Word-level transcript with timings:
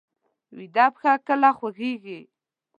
ویده 0.57 0.85
پښه 0.93 1.13
کله 1.27 1.49
خوځېږي 1.57 2.19